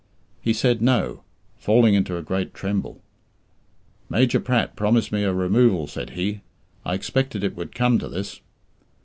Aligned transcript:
He 0.41 0.51
said 0.51 0.81
"No," 0.81 1.21
falling 1.59 1.93
into 1.93 2.17
a 2.17 2.23
great 2.23 2.55
tremble. 2.55 3.01
"Major 4.09 4.39
Pratt 4.39 4.75
promised 4.75 5.11
me 5.11 5.23
a 5.23 5.31
removal," 5.31 5.85
said 5.85 6.09
he. 6.17 6.41
"I 6.83 6.95
expected 6.95 7.43
it 7.43 7.55
would 7.55 7.75
come 7.75 7.99
to 7.99 8.07
this." 8.09 8.41